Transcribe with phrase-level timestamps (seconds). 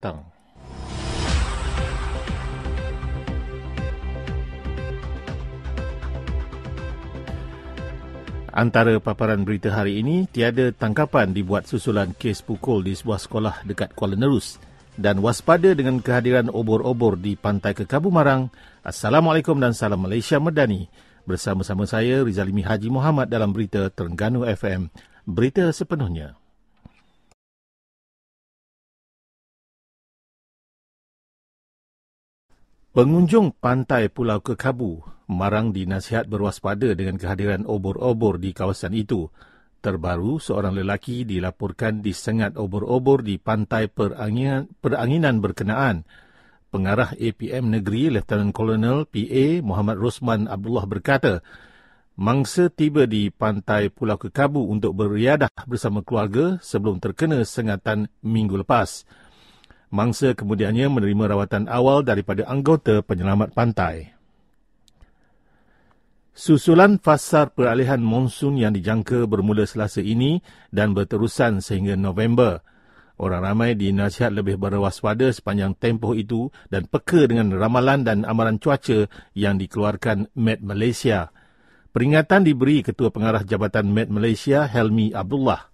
[0.00, 0.24] petang.
[8.50, 13.94] Antara paparan berita hari ini, tiada tangkapan dibuat susulan kes pukul di sebuah sekolah dekat
[13.94, 14.58] Kuala Nerus
[14.98, 18.50] dan waspada dengan kehadiran obor-obor di Pantai Kekabu Marang.
[18.82, 20.90] Assalamualaikum dan salam Malaysia Medani.
[21.28, 24.90] Bersama-sama saya Rizalimi Haji Muhammad dalam berita Terengganu FM.
[25.30, 26.39] Berita sepenuhnya.
[32.90, 34.98] Pengunjung pantai Pulau Kekabu
[35.30, 39.30] marang dinasihat berwaspada dengan kehadiran obor-obor di kawasan itu.
[39.78, 46.02] Terbaru, seorang lelaki dilaporkan disengat obor-obor di pantai peranginan, peranginan berkenaan.
[46.74, 51.46] Pengarah APM Negeri, Lieutenant Colonel PA Muhammad Rosman Abdullah berkata,
[52.18, 59.06] mangsa tiba di pantai Pulau Kekabu untuk beriadah bersama keluarga sebelum terkena sengatan minggu lepas.
[59.90, 64.14] Mangsa kemudiannya menerima rawatan awal daripada anggota penyelamat pantai.
[66.30, 72.62] Susulan fasar peralihan monsun yang dijangka bermula selasa ini dan berterusan sehingga November.
[73.20, 79.10] Orang ramai dinasihat lebih berwaspada sepanjang tempoh itu dan peka dengan ramalan dan amaran cuaca
[79.36, 81.28] yang dikeluarkan Met Malaysia.
[81.90, 85.68] Peringatan diberi Ketua Pengarah Jabatan Met Malaysia, Helmi Abdullah.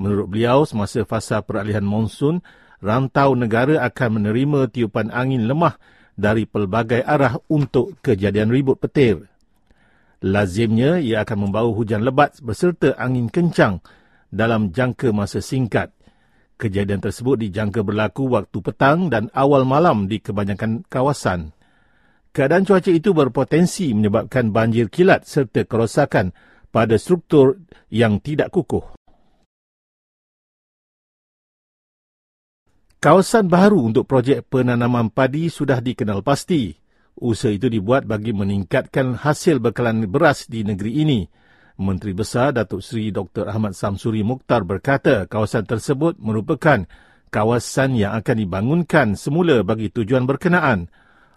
[0.00, 2.42] Menurut beliau, semasa fasa peralihan monsun,
[2.78, 5.78] rantau negara akan menerima tiupan angin lemah
[6.18, 9.30] dari pelbagai arah untuk kejadian ribut petir.
[10.18, 13.78] Lazimnya ia akan membawa hujan lebat beserta angin kencang
[14.34, 15.94] dalam jangka masa singkat.
[16.58, 21.54] Kejadian tersebut dijangka berlaku waktu petang dan awal malam di kebanyakan kawasan.
[22.34, 26.34] Keadaan cuaca itu berpotensi menyebabkan banjir kilat serta kerosakan
[26.74, 27.62] pada struktur
[27.94, 28.97] yang tidak kukuh.
[32.98, 36.74] Kawasan baru untuk projek penanaman padi sudah dikenal pasti.
[37.14, 41.22] Usaha itu dibuat bagi meningkatkan hasil bekalan beras di negeri ini.
[41.78, 43.46] Menteri Besar Datuk Seri Dr.
[43.46, 46.90] Ahmad Samsuri Mukhtar berkata kawasan tersebut merupakan
[47.30, 50.90] kawasan yang akan dibangunkan semula bagi tujuan berkenaan.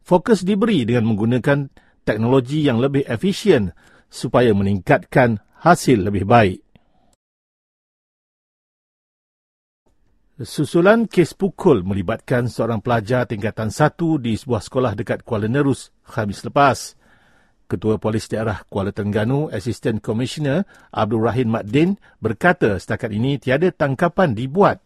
[0.00, 1.68] Fokus diberi dengan menggunakan
[2.08, 3.76] teknologi yang lebih efisien
[4.08, 6.71] supaya meningkatkan hasil lebih baik.
[10.40, 16.40] Susulan kes pukul melibatkan seorang pelajar tingkatan satu di sebuah sekolah dekat Kuala Nerus Khamis
[16.48, 16.96] lepas.
[17.68, 24.32] Ketua Polis Daerah Kuala Terengganu, Assistant Commissioner Abdul Rahim Maddin berkata setakat ini tiada tangkapan
[24.32, 24.80] dibuat.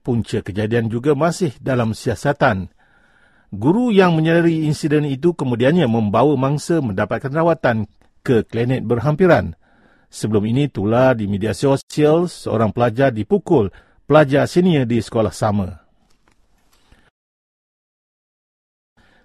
[0.00, 2.72] Punca kejadian juga masih dalam siasatan.
[3.52, 7.92] Guru yang menyedari insiden itu kemudiannya membawa mangsa mendapatkan rawatan
[8.24, 9.52] ke klinik berhampiran.
[10.08, 13.68] Sebelum ini tular di media sosial seorang pelajar dipukul
[14.06, 15.82] pelajar senior di sekolah sama.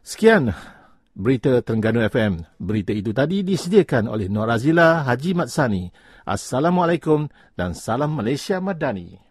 [0.02, 0.50] Sekian
[1.14, 2.34] berita Terengganu FM.
[2.58, 5.94] Berita itu tadi disediakan oleh Nur Azila Haji Matsani.
[6.26, 9.31] Assalamualaikum dan salam Malaysia Madani.